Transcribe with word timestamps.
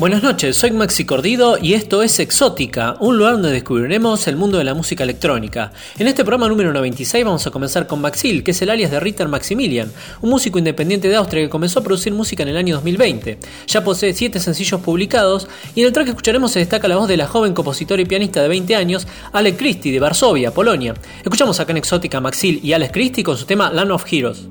Buenas 0.00 0.22
noches, 0.22 0.56
soy 0.56 0.70
Maxi 0.70 1.04
Cordido 1.04 1.58
y 1.60 1.74
esto 1.74 2.02
es 2.02 2.20
Exótica, 2.20 2.96
un 3.00 3.18
lugar 3.18 3.34
donde 3.34 3.52
descubriremos 3.52 4.26
el 4.28 4.36
mundo 4.36 4.56
de 4.56 4.64
la 4.64 4.72
música 4.72 5.04
electrónica. 5.04 5.72
En 5.98 6.06
este 6.06 6.24
programa 6.24 6.48
número 6.48 6.72
96 6.72 7.22
vamos 7.22 7.46
a 7.46 7.50
comenzar 7.50 7.86
con 7.86 8.00
Maxil, 8.00 8.42
que 8.42 8.52
es 8.52 8.62
el 8.62 8.70
alias 8.70 8.90
de 8.90 8.98
Ritter 8.98 9.28
Maximilian, 9.28 9.92
un 10.22 10.30
músico 10.30 10.58
independiente 10.58 11.06
de 11.08 11.16
Austria 11.16 11.42
que 11.42 11.50
comenzó 11.50 11.80
a 11.80 11.82
producir 11.82 12.14
música 12.14 12.42
en 12.44 12.48
el 12.48 12.56
año 12.56 12.76
2020. 12.76 13.40
Ya 13.66 13.84
posee 13.84 14.14
7 14.14 14.40
sencillos 14.40 14.80
publicados 14.80 15.48
y 15.74 15.82
en 15.82 15.88
el 15.88 15.92
track 15.92 16.06
que 16.06 16.12
escucharemos 16.12 16.50
se 16.50 16.60
destaca 16.60 16.88
la 16.88 16.96
voz 16.96 17.06
de 17.06 17.18
la 17.18 17.26
joven 17.26 17.52
compositora 17.52 18.00
y 18.00 18.06
pianista 18.06 18.40
de 18.40 18.48
20 18.48 18.76
años, 18.76 19.06
Alex 19.34 19.58
Christie, 19.58 19.92
de 19.92 20.00
Varsovia, 20.00 20.50
Polonia. 20.50 20.94
Escuchamos 21.22 21.60
acá 21.60 21.72
en 21.72 21.76
Exótica 21.76 22.22
Maxil 22.22 22.58
y 22.62 22.72
Alex 22.72 22.90
Christie 22.90 23.22
con 23.22 23.36
su 23.36 23.44
tema 23.44 23.70
Land 23.70 23.90
of 23.90 24.10
Heroes. 24.10 24.48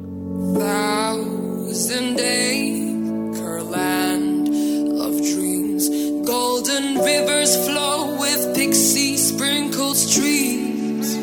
Golden 6.60 6.96
rivers 6.96 7.56
flow 7.66 8.20
with 8.20 8.54
pixie 8.54 9.16
sprinkled 9.16 9.96
streams, 9.96 11.16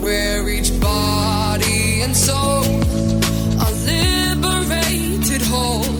where 0.00 0.48
each 0.48 0.70
body 0.80 2.02
and 2.02 2.16
soul 2.16 2.62
are 3.60 3.72
liberated 3.84 5.42
whole. 5.42 5.95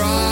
try. 0.00 0.29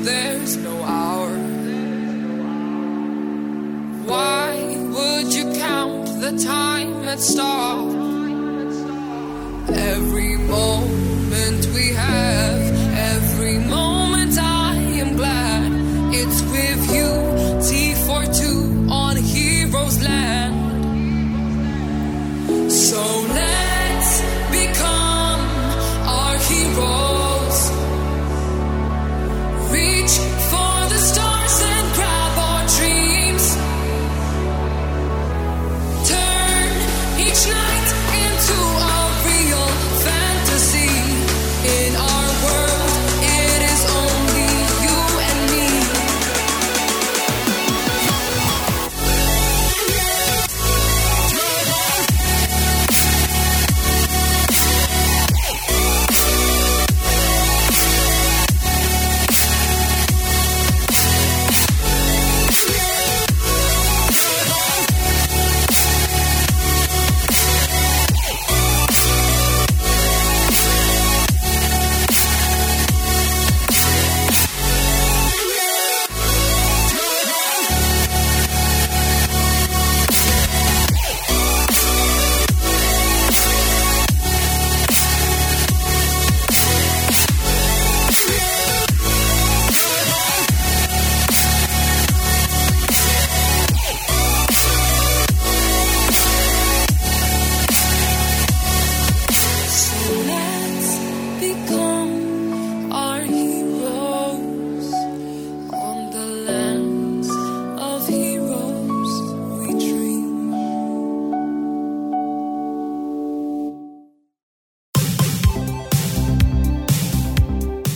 There's 0.00 0.56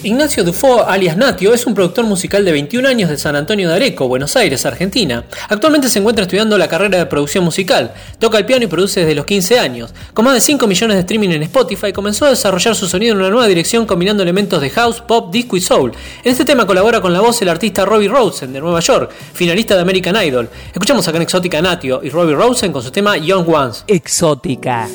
Ignacio 0.06 0.44
Dufo, 0.44 0.86
alias 0.86 1.16
Natio, 1.16 1.52
es 1.52 1.66
un 1.66 1.74
productor 1.74 2.04
musical 2.04 2.44
de 2.44 2.52
21 2.52 2.88
años 2.88 3.10
de 3.10 3.18
San 3.18 3.34
Antonio 3.34 3.68
de 3.68 3.74
Areco, 3.74 4.06
Buenos 4.06 4.36
Aires, 4.36 4.64
Argentina. 4.64 5.24
Actualmente 5.48 5.88
se 5.88 5.98
encuentra 5.98 6.22
estudiando 6.22 6.56
la 6.56 6.68
carrera 6.68 6.98
de 6.98 7.06
producción 7.06 7.42
musical. 7.42 7.92
Toca 8.20 8.38
el 8.38 8.46
piano 8.46 8.62
y 8.62 8.68
produce 8.68 9.00
desde 9.00 9.16
los 9.16 9.26
15 9.26 9.58
años. 9.58 9.92
Con 10.14 10.24
más 10.24 10.34
de 10.34 10.40
5 10.40 10.64
millones 10.68 10.94
de 10.94 11.00
streaming 11.00 11.30
en 11.30 11.42
Spotify, 11.42 11.92
comenzó 11.92 12.26
a 12.26 12.30
desarrollar 12.30 12.76
su 12.76 12.86
sonido 12.86 13.14
en 13.14 13.18
una 13.18 13.30
nueva 13.30 13.48
dirección 13.48 13.84
combinando 13.84 14.22
elementos 14.22 14.60
de 14.60 14.70
house, 14.70 15.00
pop, 15.00 15.32
disco 15.32 15.56
y 15.56 15.60
soul. 15.60 15.90
En 16.22 16.30
este 16.30 16.44
tema 16.44 16.68
colabora 16.68 17.00
con 17.00 17.12
la 17.12 17.20
voz 17.20 17.42
el 17.42 17.48
artista 17.48 17.84
Robbie 17.84 18.06
Rosen 18.06 18.52
de 18.52 18.60
Nueva 18.60 18.78
York, 18.78 19.10
finalista 19.34 19.74
de 19.74 19.80
American 19.80 20.24
Idol. 20.24 20.48
Escuchamos 20.72 21.08
acá 21.08 21.16
en 21.16 21.22
Exótica 21.22 21.60
Natio 21.60 22.00
y 22.04 22.10
Robbie 22.10 22.36
Rosen 22.36 22.70
con 22.70 22.84
su 22.84 22.92
tema 22.92 23.16
Young 23.16 23.48
Ones. 23.48 23.82
Exótica. 23.88 24.88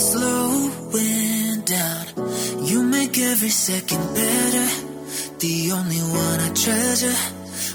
Slowing 0.00 1.60
down. 1.64 2.04
You 2.62 2.82
make 2.82 3.18
every 3.18 3.50
second 3.50 4.02
better. 4.14 4.68
The 5.38 5.72
only 5.72 6.02
one 6.24 6.40
I 6.40 6.50
treasure. 6.64 7.18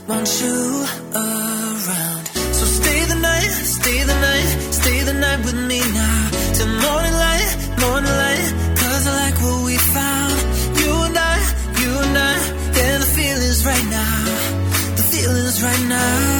Want 0.07 0.29
you 0.41 0.85
around. 1.15 2.25
So 2.57 2.65
stay 2.79 3.05
the 3.05 3.15
night, 3.15 3.51
stay 3.79 4.03
the 4.03 4.17
night, 4.29 4.49
stay 4.81 5.03
the 5.03 5.13
night 5.13 5.39
with 5.45 5.59
me 5.71 5.79
now. 5.79 6.29
Till 6.55 6.71
morning 6.85 7.15
light, 7.25 7.49
morning 7.83 8.15
light. 8.23 8.47
Cause 8.81 9.03
I 9.07 9.13
like 9.23 9.37
what 9.45 9.65
we 9.65 9.77
found. 9.77 10.37
You 10.81 10.91
and 11.07 11.17
I, 11.17 11.35
you 11.81 11.91
and 12.05 12.17
I. 12.17 12.35
Yeah, 12.77 12.97
the 13.03 13.09
feeling's 13.17 13.65
right 13.65 13.87
now. 13.99 14.15
The 14.97 15.03
feeling's 15.11 15.63
right 15.63 15.85
now. 15.87 16.38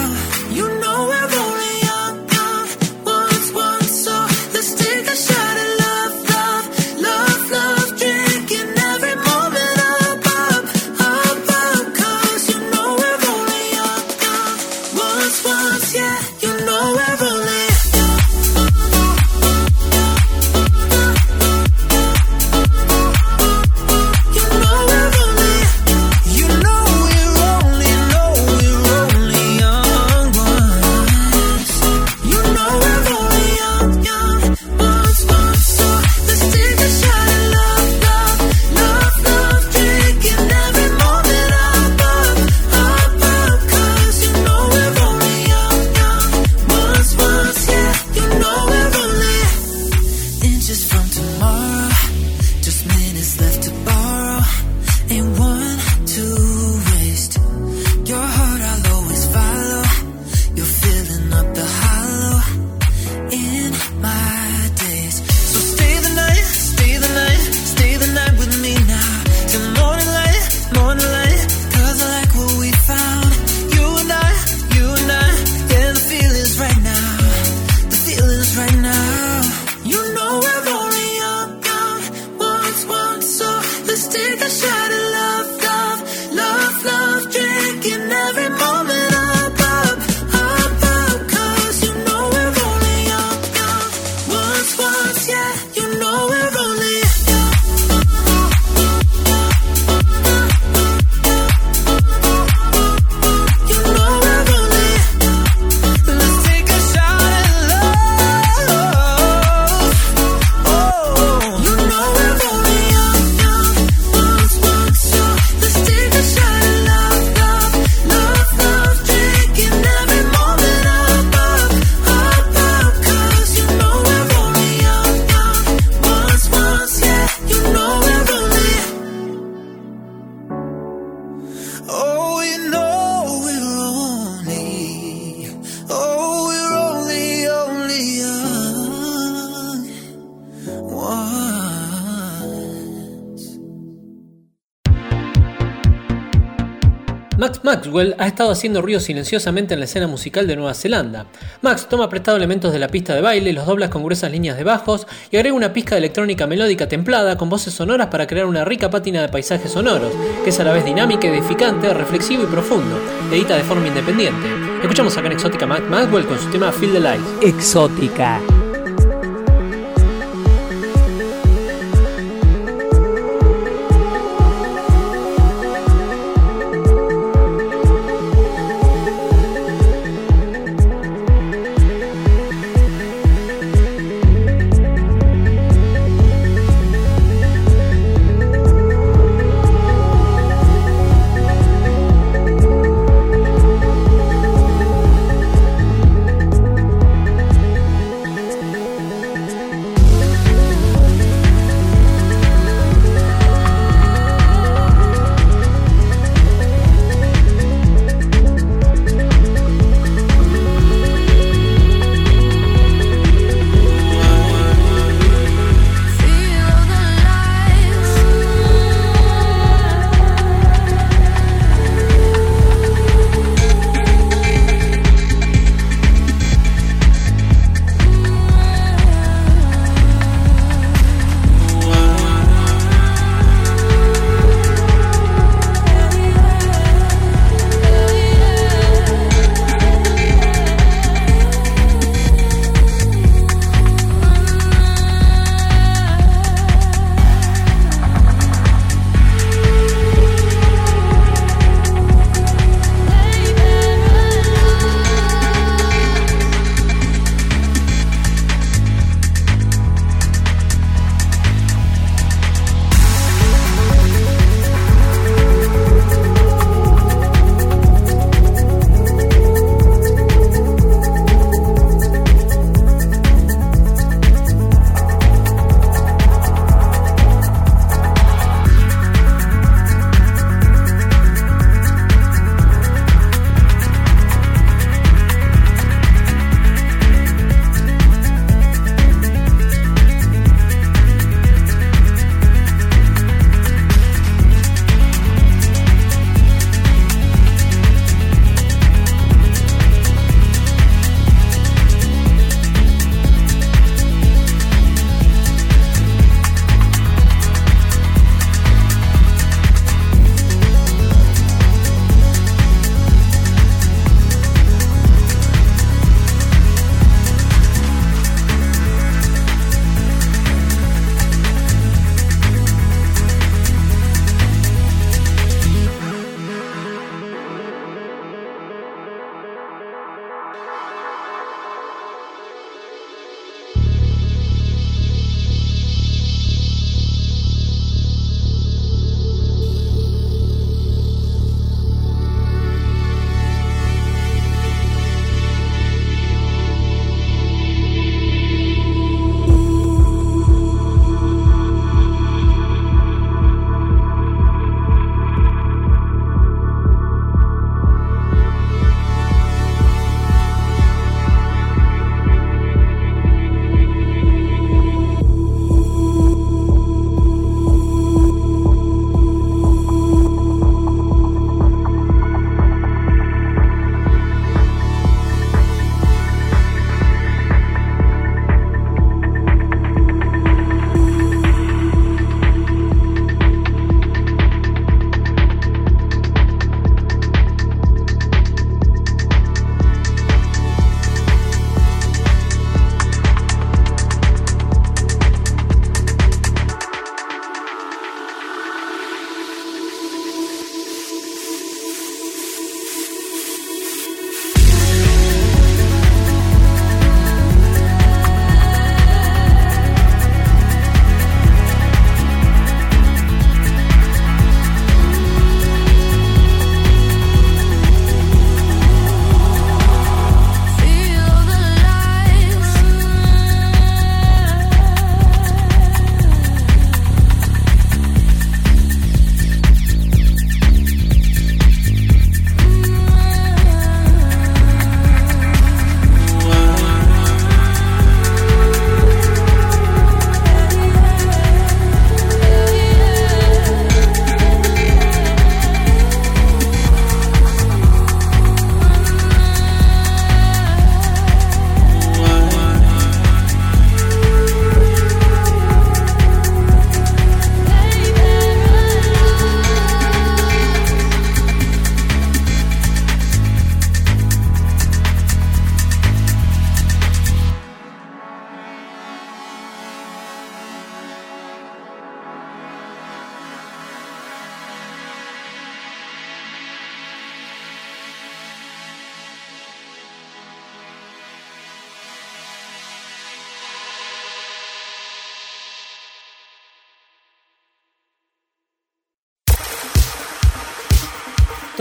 Maxwell 147.69 148.15
ha 148.17 148.25
estado 148.25 148.49
haciendo 148.49 148.81
ruido 148.81 148.99
silenciosamente 148.99 149.75
en 149.75 149.79
la 149.79 149.85
escena 149.85 150.07
musical 150.07 150.47
de 150.47 150.55
Nueva 150.55 150.73
Zelanda. 150.73 151.27
Max 151.61 151.87
toma 151.87 152.09
prestado 152.09 152.35
elementos 152.35 152.73
de 152.73 152.79
la 152.79 152.87
pista 152.87 153.13
de 153.13 153.21
baile, 153.21 153.53
los 153.53 153.67
dobla 153.67 153.91
con 153.91 154.03
gruesas 154.03 154.31
líneas 154.31 154.57
de 154.57 154.63
bajos 154.63 155.05
y 155.29 155.37
agrega 155.37 155.55
una 155.55 155.71
pizca 155.71 155.93
de 155.93 155.99
electrónica 155.99 156.47
melódica 156.47 156.87
templada 156.87 157.37
con 157.37 157.47
voces 157.47 157.75
sonoras 157.75 158.07
para 158.07 158.25
crear 158.25 158.47
una 158.47 158.65
rica 158.65 158.89
pátina 158.89 159.21
de 159.21 159.29
paisajes 159.29 159.71
sonoros, 159.71 160.11
que 160.43 160.49
es 160.49 160.59
a 160.59 160.63
la 160.63 160.73
vez 160.73 160.83
dinámica, 160.83 161.27
edificante, 161.27 161.93
reflexivo 161.93 162.41
y 162.41 162.47
profundo. 162.47 162.99
Edita 163.31 163.55
de 163.55 163.63
forma 163.63 163.87
independiente. 163.87 164.47
Escuchamos 164.81 165.15
acá 165.15 165.27
en 165.27 165.33
Exótica 165.33 165.67
Max 165.67 165.83
Maxwell 165.87 166.25
con 166.25 166.39
su 166.39 166.49
tema 166.49 166.71
Feel 166.71 166.93
the 166.93 166.99
Light. 166.99 167.21
Exótica. 167.43 168.41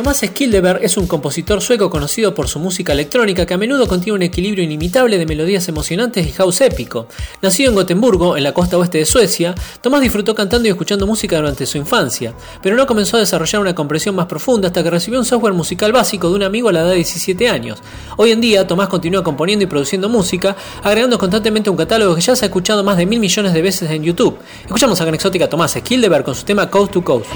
Tomás 0.08 0.24
Skildeberg 0.24 0.82
es 0.82 0.96
un 0.96 1.06
compositor 1.06 1.60
sueco 1.60 1.90
conocido 1.90 2.34
por 2.34 2.48
su 2.48 2.58
música 2.58 2.94
electrónica 2.94 3.44
que 3.44 3.52
a 3.52 3.58
menudo 3.58 3.86
contiene 3.86 4.16
un 4.16 4.22
equilibrio 4.22 4.64
inimitable 4.64 5.18
de 5.18 5.26
melodías 5.26 5.68
emocionantes 5.68 6.26
y 6.26 6.32
house 6.32 6.62
épico. 6.62 7.08
Nacido 7.42 7.68
en 7.68 7.74
Gotemburgo, 7.74 8.34
en 8.34 8.42
la 8.42 8.54
costa 8.54 8.78
oeste 8.78 8.96
de 8.96 9.04
Suecia, 9.04 9.54
Tomás 9.82 10.00
disfrutó 10.00 10.34
cantando 10.34 10.66
y 10.66 10.70
escuchando 10.70 11.06
música 11.06 11.36
durante 11.36 11.66
su 11.66 11.76
infancia, 11.76 12.32
pero 12.62 12.74
no 12.74 12.86
comenzó 12.86 13.18
a 13.18 13.20
desarrollar 13.20 13.60
una 13.60 13.74
comprensión 13.74 14.14
más 14.14 14.24
profunda 14.24 14.68
hasta 14.68 14.82
que 14.82 14.88
recibió 14.88 15.18
un 15.18 15.26
software 15.26 15.52
musical 15.52 15.92
básico 15.92 16.30
de 16.30 16.36
un 16.36 16.42
amigo 16.42 16.70
a 16.70 16.72
la 16.72 16.80
edad 16.80 16.88
de 16.88 16.94
17 16.94 17.46
años. 17.50 17.80
Hoy 18.16 18.30
en 18.30 18.40
día, 18.40 18.66
Tomás 18.66 18.88
continúa 18.88 19.22
componiendo 19.22 19.64
y 19.64 19.66
produciendo 19.66 20.08
música, 20.08 20.56
agregando 20.82 21.18
constantemente 21.18 21.68
un 21.68 21.76
catálogo 21.76 22.14
que 22.14 22.22
ya 22.22 22.34
se 22.34 22.46
ha 22.46 22.48
escuchado 22.48 22.82
más 22.82 22.96
de 22.96 23.04
mil 23.04 23.20
millones 23.20 23.52
de 23.52 23.60
veces 23.60 23.90
en 23.90 24.02
YouTube. 24.02 24.38
Escuchamos 24.64 24.98
a 25.02 25.04
Gran 25.04 25.16
Exótica 25.16 25.50
Tomás 25.50 25.72
Skildeberg 25.72 26.24
con 26.24 26.34
su 26.34 26.46
tema 26.46 26.70
Coast 26.70 26.92
to 26.94 27.04
Coast. 27.04 27.28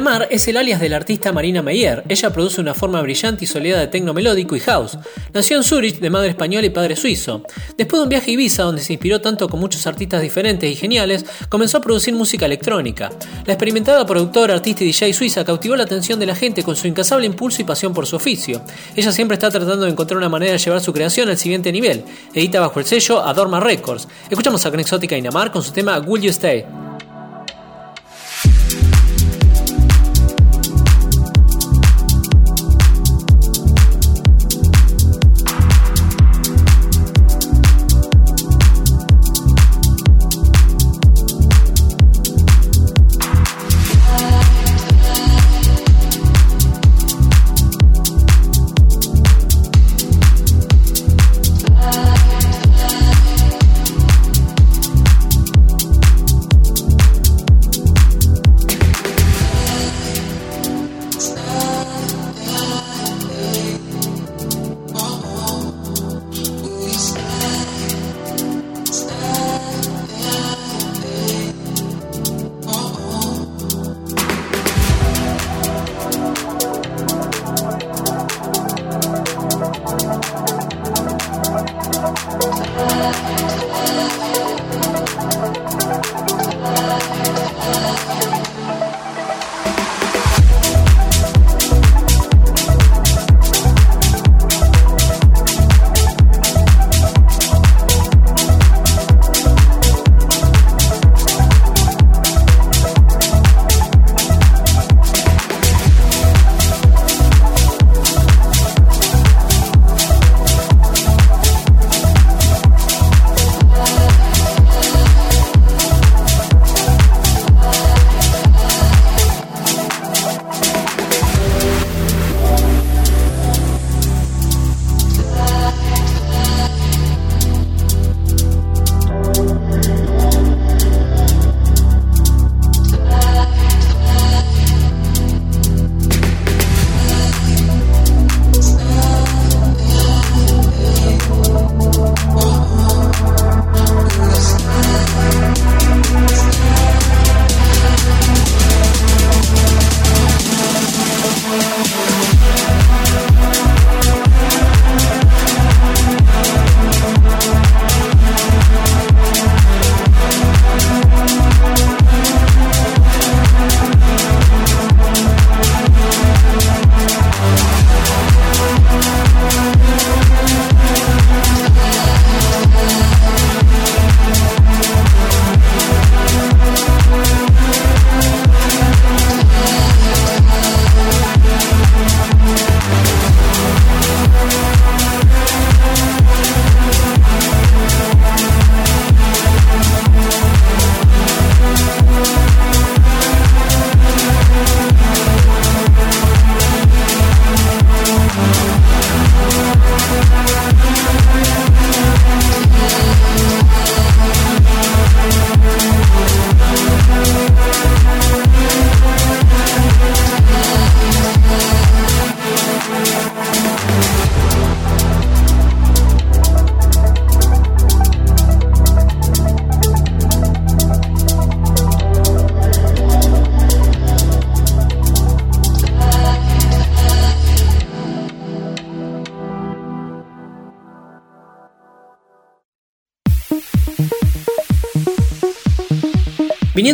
Inamar 0.00 0.28
es 0.30 0.48
el 0.48 0.56
alias 0.56 0.80
de 0.80 0.88
la 0.88 0.96
artista 0.96 1.30
Marina 1.30 1.60
Meyer. 1.60 2.04
Ella 2.08 2.32
produce 2.32 2.58
una 2.58 2.72
forma 2.72 3.02
brillante 3.02 3.44
y 3.44 3.46
soleada 3.46 3.80
de 3.82 3.88
tecno 3.88 4.14
melódico 4.14 4.56
y 4.56 4.60
house. 4.60 4.96
Nació 5.34 5.58
en 5.58 5.62
Zurich 5.62 6.00
de 6.00 6.08
madre 6.08 6.30
española 6.30 6.66
y 6.66 6.70
padre 6.70 6.96
suizo. 6.96 7.42
Después 7.76 8.00
de 8.00 8.04
un 8.04 8.08
viaje 8.08 8.30
a 8.30 8.32
Ibiza 8.32 8.62
donde 8.62 8.80
se 8.80 8.94
inspiró 8.94 9.20
tanto 9.20 9.46
con 9.46 9.60
muchos 9.60 9.86
artistas 9.86 10.22
diferentes 10.22 10.72
y 10.72 10.74
geniales, 10.74 11.26
comenzó 11.50 11.76
a 11.76 11.80
producir 11.82 12.14
música 12.14 12.46
electrónica. 12.46 13.10
La 13.44 13.52
experimentada 13.52 14.06
productora, 14.06 14.54
artista 14.54 14.84
y 14.84 14.86
DJ 14.86 15.12
suiza 15.12 15.44
cautivó 15.44 15.76
la 15.76 15.84
atención 15.84 16.18
de 16.18 16.24
la 16.24 16.34
gente 16.34 16.62
con 16.62 16.76
su 16.76 16.86
incansable 16.86 17.26
impulso 17.26 17.60
y 17.60 17.66
pasión 17.66 17.92
por 17.92 18.06
su 18.06 18.16
oficio. 18.16 18.62
Ella 18.96 19.12
siempre 19.12 19.34
está 19.34 19.50
tratando 19.50 19.84
de 19.84 19.90
encontrar 19.90 20.16
una 20.16 20.30
manera 20.30 20.52
de 20.52 20.58
llevar 20.58 20.80
su 20.80 20.94
creación 20.94 21.28
al 21.28 21.36
siguiente 21.36 21.70
nivel. 21.72 22.04
Edita 22.32 22.58
bajo 22.60 22.80
el 22.80 22.86
sello 22.86 23.20
Adorma 23.20 23.60
Records. 23.60 24.08
Escuchamos 24.30 24.64
a 24.64 24.70
Exótica 24.70 25.18
Inamar 25.18 25.52
con 25.52 25.62
su 25.62 25.72
tema 25.72 25.98
Will 25.98 26.22
You 26.22 26.30
Stay. 26.30 26.64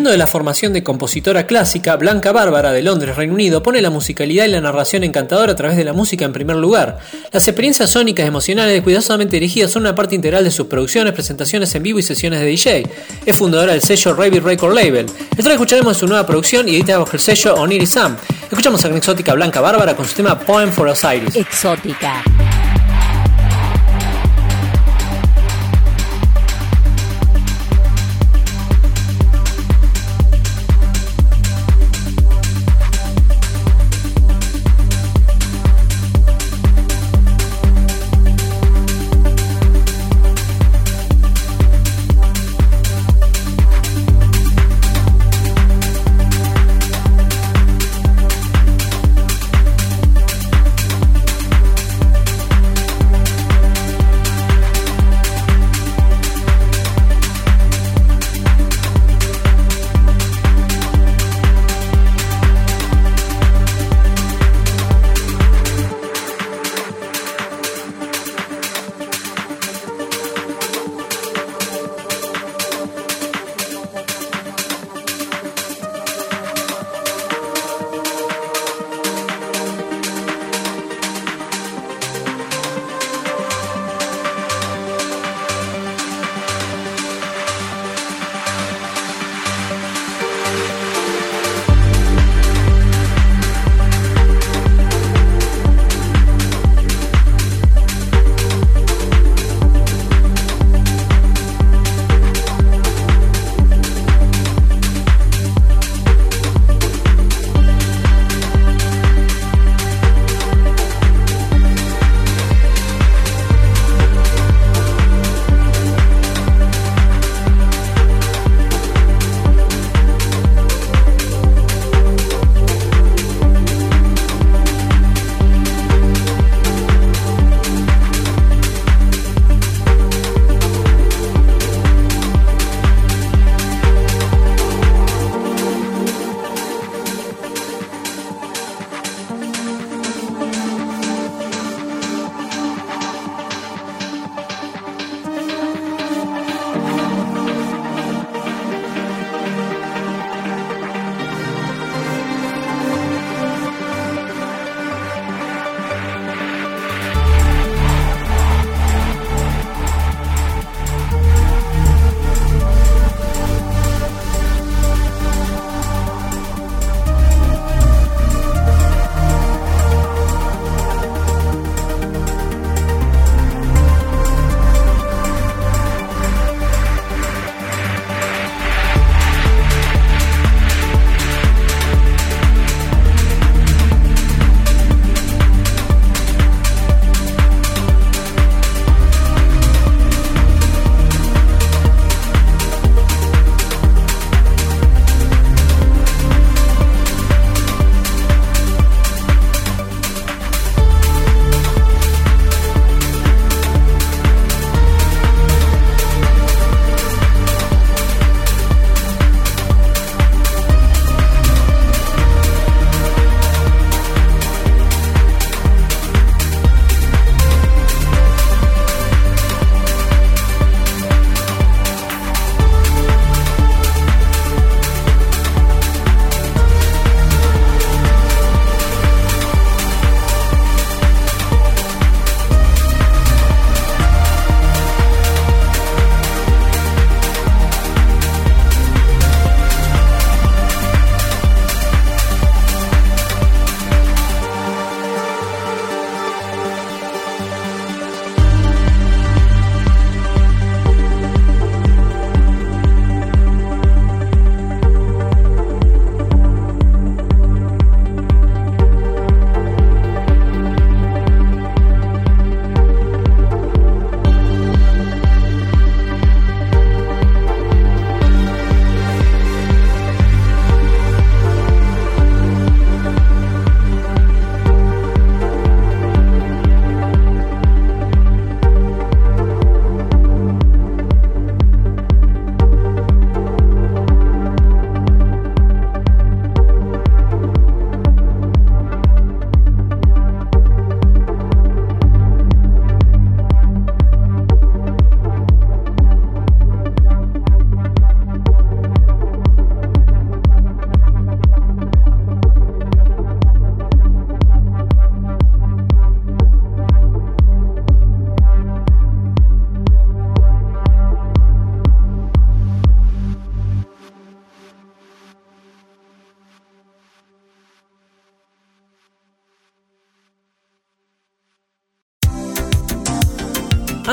De 0.06 0.16
la 0.16 0.28
formación 0.28 0.72
de 0.72 0.84
compositora 0.84 1.48
clásica, 1.48 1.96
Blanca 1.96 2.30
Bárbara 2.30 2.70
de 2.70 2.80
Londres, 2.80 3.16
Reino 3.16 3.34
Unido, 3.34 3.60
pone 3.60 3.82
la 3.82 3.90
musicalidad 3.90 4.44
y 4.44 4.48
la 4.48 4.60
narración 4.60 5.02
encantadora 5.02 5.52
a 5.52 5.56
través 5.56 5.76
de 5.76 5.82
la 5.82 5.92
música 5.92 6.24
en 6.24 6.32
primer 6.32 6.56
lugar. 6.56 6.98
Las 7.32 7.48
experiencias 7.48 7.90
sónicas 7.90 8.26
emocionales 8.26 8.80
cuidadosamente 8.82 9.34
dirigidas 9.34 9.72
son 9.72 9.82
una 9.82 9.96
parte 9.96 10.14
integral 10.14 10.44
de 10.44 10.52
sus 10.52 10.68
producciones, 10.68 11.12
presentaciones 11.12 11.74
en 11.74 11.82
vivo 11.82 11.98
y 11.98 12.02
sesiones 12.02 12.38
de 12.38 12.46
DJ. 12.46 12.86
Es 13.26 13.36
fundadora 13.36 13.72
del 13.72 13.82
sello 13.82 14.14
Rabbit 14.14 14.44
Record 14.44 14.74
Label. 14.74 15.06
Esto 15.36 15.48
lo 15.48 15.54
escucharemos 15.54 15.96
su 15.96 16.06
nueva 16.06 16.24
producción 16.24 16.68
y 16.68 16.76
edita 16.76 16.98
bajo 16.98 17.12
el 17.12 17.20
sello 17.20 17.56
Oniri 17.56 17.86
Sam. 17.86 18.16
Escuchamos 18.48 18.84
a 18.84 18.88
la 18.88 18.96
exótica 18.96 19.34
Blanca 19.34 19.60
Bárbara 19.60 19.96
con 19.96 20.06
su 20.06 20.14
tema 20.14 20.38
Poem 20.38 20.70
for 20.70 20.86
Osiris. 20.86 21.34
Exótica. 21.34 22.22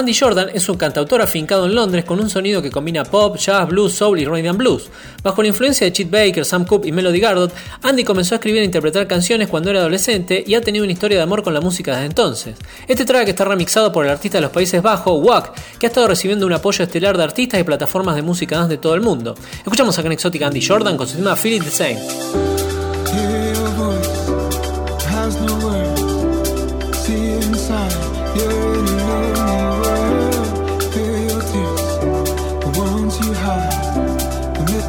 Andy 0.04 0.14
Jordan 0.14 0.50
es 0.54 0.68
un 0.68 0.76
cantautor 0.76 1.22
afincado 1.22 1.66
en 1.66 1.76
Londres 1.76 2.04
con 2.04 2.20
un 2.20 2.30
sonido 2.30 2.62
que 2.62 2.70
combina 2.70 3.06
pop, 3.06 3.38
jazz, 3.38 3.70
blues, 3.70 3.94
soul 3.94 4.20
y 4.20 4.26
rhythm 4.26 4.58
blues. 4.58 4.90
Bajo 5.24 5.42
la 5.42 5.48
influencia 5.48 5.88
de 5.88 5.94
Chet 5.94 6.12
Baker, 6.12 6.44
Sam 6.44 6.66
Cooke 6.66 6.88
y 6.88 6.92
Melody 6.92 7.22
Gardot, 7.22 7.54
Andy 7.84 8.04
comenzó 8.04 8.36
a 8.36 8.38
escribir 8.40 8.64
e 8.64 8.66
interpretar 8.66 9.08
canciones 9.08 9.48
cuando 9.48 9.70
era 9.70 9.80
adolescente 9.80 10.44
y 10.46 10.56
ha 10.56 10.62
tenido 10.62 10.84
una 10.84 10.92
historia 10.92 11.16
de 11.16 11.24
amor 11.24 11.42
con 11.42 11.54
la 11.54 11.62
música 11.62 11.94
desde 11.94 12.08
entonces. 12.08 12.58
Este 12.86 13.06
track 13.06 13.30
está 13.30 13.46
remixado 13.46 13.94
por 13.94 14.04
el 14.04 14.12
artista 14.12 14.40
de 14.40 14.42
los 14.42 14.52
Países 14.52 14.82
Bajos, 14.82 15.24
Wack, 15.24 15.54
que 15.80 15.86
ha 15.86 15.90
estado 15.90 16.10
recibiendo 16.10 16.46
un 16.46 16.52
apoyo 16.52 16.84
estelar 16.84 17.16
de 17.16 17.24
artistas 17.24 17.62
y 17.62 17.64
plataformas 17.64 18.18
de 18.18 18.24
música 18.24 18.58
dance 18.58 18.72
de 18.72 18.80
todo 18.80 18.96
el 18.96 19.02
mundo. 19.02 19.36
Escuchamos 19.60 19.98
acá 19.98 20.08
en 20.08 20.12
Exótica 20.12 20.48
Andy 20.48 20.62
Jordan 20.62 20.98
con 20.98 21.08
su 21.08 21.16
tema 21.16 21.38
Feel 21.38 21.64
The 21.64 21.72
Same. 21.72 22.00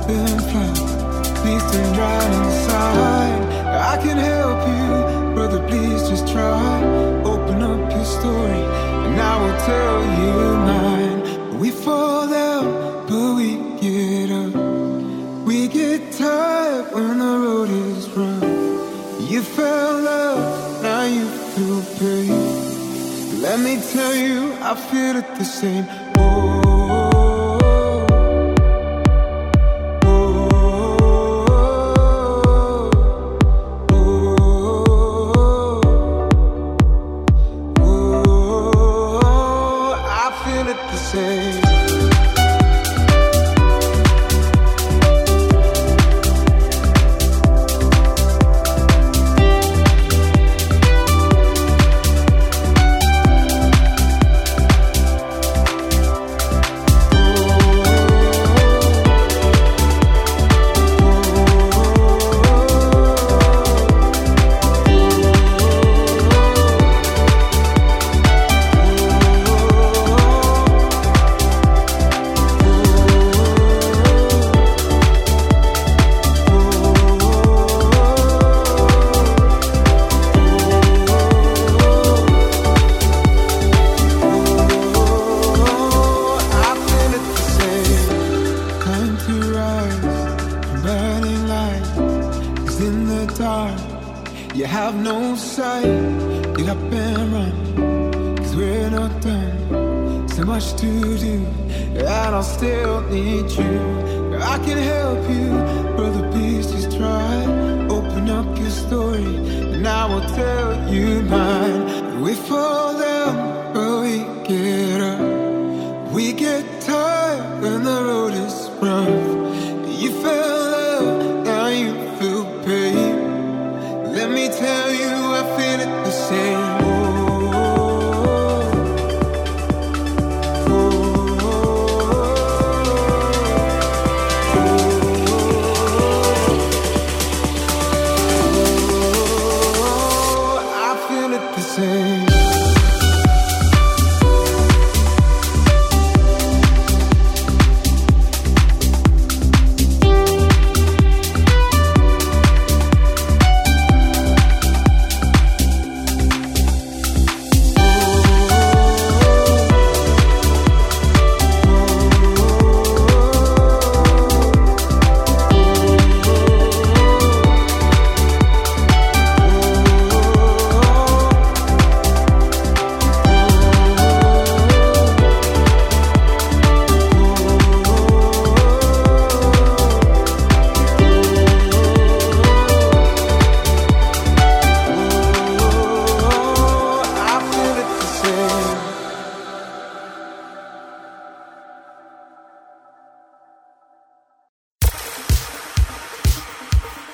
Them. 0.07 0.39
Please 1.41 1.65
turn 1.73 1.91
right 1.99 2.33
inside. 2.41 3.43
I 3.93 3.97
can 4.03 4.17
help 4.17 4.61
you, 4.77 5.35
brother. 5.35 5.61
Please 5.69 6.09
just 6.09 6.27
try. 6.29 6.83
Open 7.25 7.63
up 7.63 7.91
your 7.91 8.05
story, 8.05 8.63
and 9.07 9.21
I 9.21 9.35
will 9.43 9.59
tell 9.71 10.01
you 10.21 10.35
mine. 10.71 11.59
We 11.59 11.71
fall 11.71 12.29
down, 12.29 12.65
but 13.09 13.35
we 13.39 13.49
get 13.81 14.31
up. 14.31 14.55
We 15.45 15.69
get 15.69 16.13
tired 16.13 16.93
when 16.95 17.19
the 17.19 17.35
road 17.45 17.71
is 17.71 18.09
rough. 18.11 19.31
You 19.31 19.43
fell 19.43 20.01
love, 20.01 20.83
now 20.83 21.05
you 21.05 21.27
feel 21.53 21.83
pain. 21.99 23.41
Let 23.41 23.61
me 23.61 23.81
tell 23.93 24.15
you, 24.15 24.55
I 24.63 24.75
feel 24.75 25.17
it 25.17 25.29
the 25.37 25.45
same. 25.45 25.87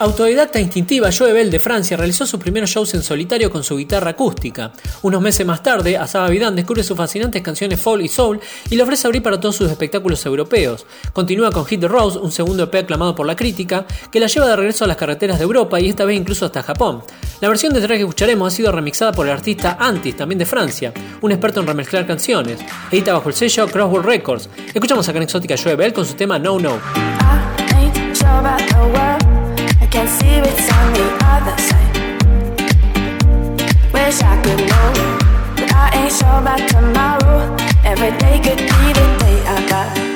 Autodidacta 0.01 0.59
instintiva, 0.59 1.11
Joe 1.13 1.35
Bell 1.35 1.51
de 1.51 1.61
Francia 1.61 1.95
realizó 1.95 2.25
sus 2.25 2.41
primeros 2.41 2.71
shows 2.71 2.95
en 2.95 3.03
solitario 3.03 3.51
con 3.51 3.63
su 3.63 3.77
guitarra 3.77 4.13
acústica. 4.13 4.73
Unos 5.03 5.21
meses 5.21 5.47
más 5.47 5.63
tarde, 5.63 5.99
Asaba 5.99 6.31
Vidán 6.31 6.57
descubre 6.57 6.83
sus 6.83 6.97
fascinantes 6.97 7.43
canciones 7.43 7.79
folk 7.79 8.03
y 8.03 8.09
soul 8.09 8.41
y 8.71 8.77
le 8.77 8.83
ofrece 8.83 9.07
abrir 9.07 9.23
para 9.23 9.39
todos 9.39 9.57
sus 9.57 9.71
espectáculos 9.71 10.25
europeos. 10.25 10.87
Continúa 11.13 11.51
con 11.51 11.67
Hit 11.67 11.81
the 11.81 11.89
Rose, 11.89 12.19
un 12.19 12.33
segundo 12.33 12.63
EP 12.63 12.77
aclamado 12.77 13.15
por 13.15 13.27
la 13.27 13.37
crítica, 13.37 13.85
que 14.11 14.21
la 14.21 14.27
lleva 14.27 14.47
de 14.47 14.57
regreso 14.57 14.87
a 14.87 14.89
las 14.89 14.97
carreteras 14.97 15.37
de 15.37 15.45
Europa 15.45 15.79
y 15.79 15.91
esta 15.91 16.07
vez 16.07 16.17
incluso 16.17 16.47
hasta 16.47 16.63
Japón. 16.63 17.03
La 17.43 17.49
versión 17.49 17.75
de 17.75 17.83
track 17.83 17.99
que 17.99 18.05
escucharemos 18.05 18.51
ha 18.51 18.57
sido 18.57 18.73
remixada 18.73 19.13
por 19.13 19.27
el 19.27 19.33
artista 19.33 19.77
Antis, 19.79 20.17
también 20.17 20.39
de 20.39 20.47
Francia, 20.47 20.95
un 21.21 21.31
experto 21.31 21.61
en 21.61 21.67
remezclar 21.67 22.07
canciones. 22.07 22.59
Edita 22.91 23.13
bajo 23.13 23.29
el 23.29 23.35
sello 23.35 23.69
Crossword 23.69 24.07
Records. 24.07 24.49
Escuchamos 24.73 25.07
acá 25.07 25.19
en 25.19 25.25
Exótica 25.25 25.57
Joe 25.63 25.77
Bell 25.77 25.93
con 25.93 26.07
su 26.07 26.15
tema 26.15 26.39
No 26.39 26.59
No. 26.59 26.81
Can 29.91 30.07
see 30.07 30.41
what's 30.41 30.73
on 30.73 30.93
the 30.93 31.07
other 31.35 31.57
side. 31.59 31.97
Wish 33.93 34.23
I 34.23 34.41
could 34.45 34.61
know, 34.71 34.89
but 35.57 35.73
I 35.75 35.91
ain't 35.95 36.13
sure 36.13 36.39
about 36.39 36.63
tomorrow. 36.69 37.57
Every 37.85 38.17
day 38.19 38.39
could 38.39 38.59
be 38.59 38.93
the 38.93 39.07
day 39.19 39.43
I 39.47 39.67
die. 39.69 40.10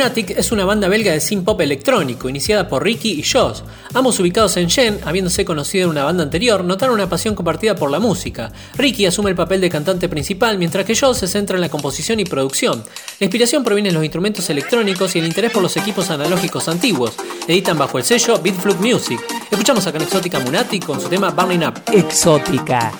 Munatic 0.00 0.30
es 0.30 0.50
una 0.50 0.64
banda 0.64 0.88
belga 0.88 1.12
de 1.12 1.20
synth 1.20 1.44
pop 1.44 1.60
electrónico, 1.60 2.26
iniciada 2.26 2.66
por 2.66 2.82
Ricky 2.82 3.20
y 3.20 3.22
Joss. 3.22 3.62
Ambos 3.92 4.18
ubicados 4.18 4.56
en 4.56 4.70
Gen, 4.70 4.98
habiéndose 5.04 5.44
conocido 5.44 5.84
en 5.84 5.90
una 5.90 6.04
banda 6.04 6.22
anterior, 6.22 6.64
notaron 6.64 6.94
una 6.94 7.10
pasión 7.10 7.34
compartida 7.34 7.74
por 7.74 7.90
la 7.90 7.98
música. 7.98 8.50
Ricky 8.78 9.04
asume 9.04 9.28
el 9.28 9.36
papel 9.36 9.60
de 9.60 9.68
cantante 9.68 10.08
principal, 10.08 10.56
mientras 10.56 10.86
que 10.86 10.96
Joss 10.96 11.18
se 11.18 11.28
centra 11.28 11.56
en 11.56 11.60
la 11.60 11.68
composición 11.68 12.18
y 12.18 12.24
producción. 12.24 12.82
La 13.18 13.26
inspiración 13.26 13.62
proviene 13.62 13.90
de 13.90 13.94
los 13.94 14.02
instrumentos 14.02 14.48
electrónicos 14.48 15.14
y 15.16 15.18
el 15.18 15.26
interés 15.26 15.52
por 15.52 15.62
los 15.62 15.76
equipos 15.76 16.08
analógicos 16.08 16.66
antiguos. 16.68 17.12
Editan 17.46 17.76
bajo 17.76 17.98
el 17.98 18.04
sello 18.04 18.40
Beatflug 18.40 18.80
Music. 18.80 19.20
Escuchamos 19.50 19.86
a 19.86 19.90
Exótica 19.90 20.40
Munatic 20.40 20.86
con 20.86 20.98
su 20.98 21.10
tema 21.10 21.28
Burning 21.28 21.66
Up. 21.66 21.74
Exótica. 21.92 22.90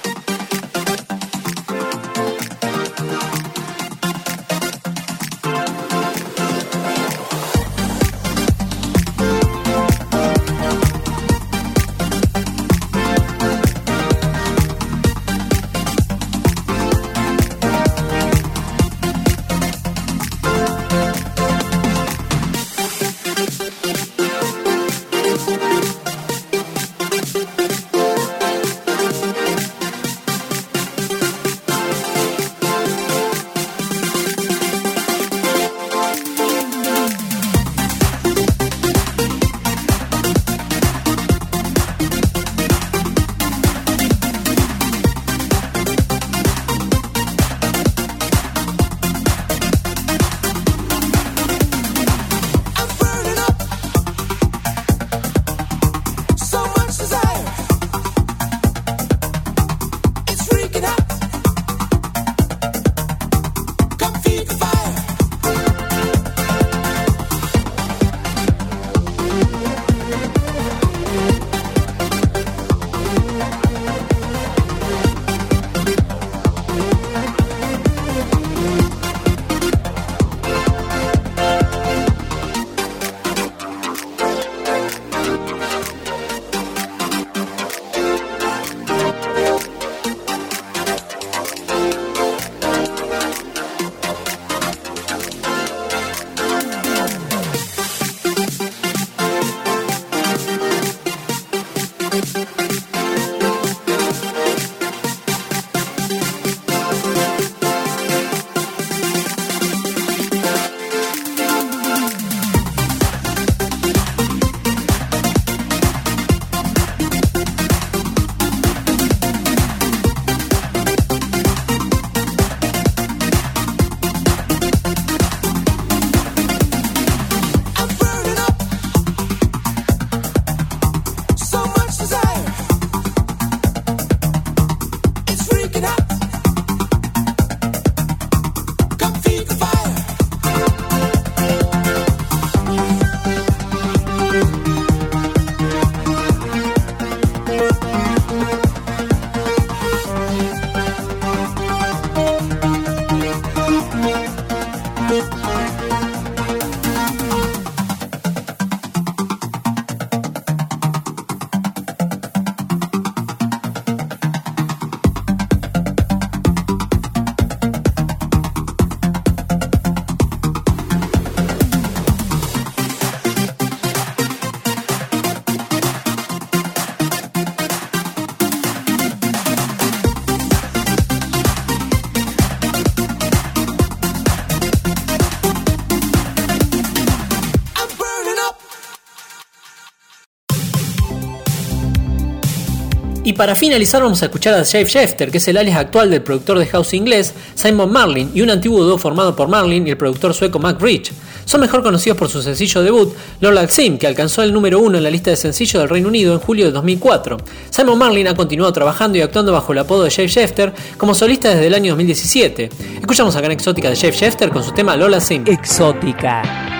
Para 193.40 193.54
finalizar 193.54 194.02
vamos 194.02 194.20
a 194.20 194.26
escuchar 194.26 194.52
a 194.52 194.64
Shave 194.64 194.84
Shefter, 194.84 195.30
que 195.30 195.38
es 195.38 195.48
el 195.48 195.56
alias 195.56 195.78
actual 195.78 196.10
del 196.10 196.20
productor 196.20 196.58
de 196.58 196.66
house 196.66 196.92
inglés 196.92 197.32
Simon 197.54 197.90
Marlin 197.90 198.30
y 198.34 198.42
un 198.42 198.50
antiguo 198.50 198.84
dúo 198.84 198.98
formado 198.98 199.34
por 199.34 199.48
Marlin 199.48 199.86
y 199.86 199.90
el 199.92 199.96
productor 199.96 200.34
sueco 200.34 200.58
Mac 200.58 200.78
Rich. 200.78 201.10
Son 201.46 201.58
mejor 201.58 201.82
conocidos 201.82 202.18
por 202.18 202.28
su 202.28 202.42
sencillo 202.42 202.82
debut, 202.82 203.14
Lola 203.40 203.66
Sim, 203.66 203.96
que 203.96 204.06
alcanzó 204.06 204.42
el 204.42 204.52
número 204.52 204.78
uno 204.78 204.98
en 204.98 205.04
la 205.04 205.10
lista 205.10 205.30
de 205.30 205.36
sencillos 205.36 205.80
del 205.80 205.88
Reino 205.88 206.08
Unido 206.08 206.34
en 206.34 206.38
julio 206.40 206.66
de 206.66 206.72
2004. 206.72 207.38
Simon 207.70 207.98
Marlin 207.98 208.28
ha 208.28 208.34
continuado 208.34 208.74
trabajando 208.74 209.16
y 209.16 209.22
actuando 209.22 209.52
bajo 209.52 209.72
el 209.72 209.78
apodo 209.78 210.04
de 210.04 210.10
Shave 210.10 210.28
Shefter 210.28 210.74
como 210.98 211.14
solista 211.14 211.48
desde 211.48 211.68
el 211.68 211.74
año 211.74 211.92
2017. 211.92 212.68
Escuchamos 213.00 213.34
a 213.36 213.40
Gran 213.40 213.52
Exótica 213.52 213.88
de 213.88 213.94
Shave 213.94 214.18
Shefter 214.18 214.50
con 214.50 214.62
su 214.62 214.72
tema 214.72 214.96
Lola 214.96 215.18
Sim. 215.18 215.44
Exótica. 215.46 216.79